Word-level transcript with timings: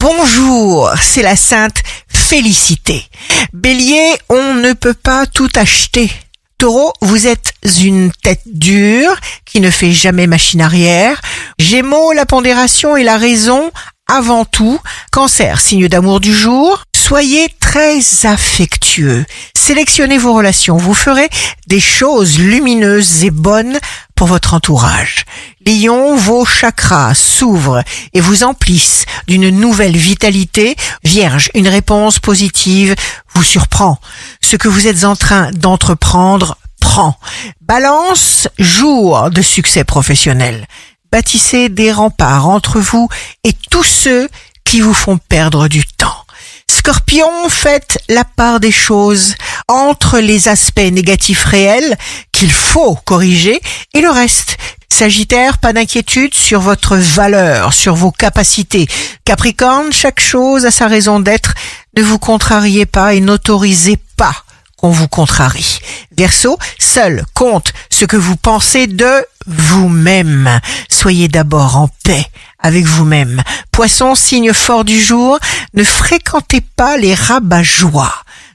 Bonjour, 0.00 0.90
c'est 0.98 1.20
la 1.20 1.36
sainte 1.36 1.82
Félicité. 2.08 3.04
Bélier, 3.52 4.14
on 4.30 4.54
ne 4.54 4.72
peut 4.72 4.94
pas 4.94 5.26
tout 5.26 5.50
acheter. 5.56 6.10
Taureau, 6.56 6.94
vous 7.02 7.26
êtes 7.26 7.52
une 7.82 8.10
tête 8.22 8.40
dure 8.46 9.14
qui 9.44 9.60
ne 9.60 9.68
fait 9.68 9.92
jamais 9.92 10.26
machine 10.26 10.62
arrière. 10.62 11.20
Gémeaux, 11.58 12.14
la 12.14 12.24
pondération 12.24 12.96
et 12.96 13.04
la 13.04 13.18
raison 13.18 13.70
avant 14.08 14.46
tout. 14.46 14.80
Cancer, 15.12 15.60
signe 15.60 15.86
d'amour 15.86 16.20
du 16.20 16.34
jour. 16.34 16.82
Soyez 16.96 17.48
très 17.60 17.98
affectueux. 18.24 19.26
Sélectionnez 19.54 20.16
vos 20.16 20.32
relations. 20.32 20.78
Vous 20.78 20.94
ferez 20.94 21.28
des 21.66 21.80
choses 21.80 22.38
lumineuses 22.38 23.24
et 23.24 23.30
bonnes 23.30 23.78
pour 24.20 24.28
votre 24.28 24.52
entourage. 24.52 25.24
Lion, 25.64 26.14
vos 26.14 26.44
chakras 26.44 27.14
s'ouvrent 27.14 27.82
et 28.12 28.20
vous 28.20 28.42
emplissent 28.42 29.06
d'une 29.26 29.48
nouvelle 29.48 29.96
vitalité. 29.96 30.76
Vierge, 31.02 31.50
une 31.54 31.68
réponse 31.68 32.18
positive 32.18 32.94
vous 33.32 33.42
surprend. 33.42 33.98
Ce 34.42 34.56
que 34.56 34.68
vous 34.68 34.86
êtes 34.86 35.04
en 35.04 35.16
train 35.16 35.50
d'entreprendre 35.52 36.58
prend. 36.82 37.18
Balance, 37.62 38.46
jour 38.58 39.30
de 39.30 39.40
succès 39.40 39.84
professionnel. 39.84 40.66
Bâtissez 41.10 41.70
des 41.70 41.90
remparts 41.90 42.46
entre 42.46 42.78
vous 42.78 43.08
et 43.42 43.54
tous 43.70 43.84
ceux 43.84 44.28
qui 44.64 44.82
vous 44.82 44.92
font 44.92 45.16
perdre 45.16 45.66
du 45.66 45.86
temps. 45.86 46.26
Scorpion, 46.70 47.48
faites 47.48 47.98
la 48.10 48.24
part 48.24 48.60
des 48.60 48.70
choses 48.70 49.34
entre 49.70 50.18
les 50.18 50.48
aspects 50.48 50.80
négatifs 50.80 51.44
réels 51.44 51.96
qu'il 52.32 52.50
faut 52.50 52.96
corriger 52.96 53.60
et 53.94 54.00
le 54.00 54.10
reste. 54.10 54.56
Sagittaire, 54.92 55.58
pas 55.58 55.72
d'inquiétude 55.72 56.34
sur 56.34 56.60
votre 56.60 56.96
valeur, 56.96 57.72
sur 57.72 57.94
vos 57.94 58.10
capacités. 58.10 58.88
Capricorne, 59.24 59.92
chaque 59.92 60.20
chose 60.20 60.66
a 60.66 60.72
sa 60.72 60.88
raison 60.88 61.20
d'être. 61.20 61.54
Ne 61.96 62.02
vous 62.02 62.18
contrariez 62.18 62.84
pas 62.84 63.14
et 63.14 63.20
n'autorisez 63.20 63.96
pas 64.16 64.34
qu'on 64.76 64.90
vous 64.90 65.08
contrarie. 65.08 65.78
Verseau, 66.16 66.58
seul 66.78 67.24
compte 67.34 67.72
ce 67.90 68.04
que 68.04 68.16
vous 68.16 68.36
pensez 68.36 68.88
de 68.88 69.24
vous-même. 69.46 70.60
Soyez 70.88 71.28
d'abord 71.28 71.76
en 71.76 71.88
paix 72.02 72.26
avec 72.58 72.84
vous-même. 72.84 73.42
Poisson, 73.70 74.14
signe 74.14 74.52
fort 74.52 74.84
du 74.84 75.00
jour, 75.00 75.38
ne 75.74 75.84
fréquentez 75.84 76.60
pas 76.60 76.96
les 76.96 77.14
rabat-joie. 77.14 78.12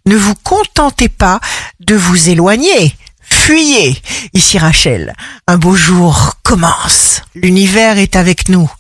Ne 0.08 0.16
vous 0.16 0.36
contentez 0.36 1.10
pas 1.10 1.40
de 1.80 1.96
vous 1.96 2.30
éloigner. 2.30 2.96
Fuyez. 3.22 4.00
Ici 4.34 4.60
Rachel, 4.60 5.16
un 5.48 5.58
beau 5.58 5.76
jour 5.76 6.34
commence. 6.44 7.22
L'univers 7.34 7.98
est 7.98 8.16
avec 8.16 8.50
nous. 8.50 8.72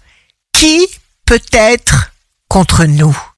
Qui 0.53 0.87
peut 1.25 1.41
être 1.51 2.11
contre 2.47 2.85
nous? 2.85 3.17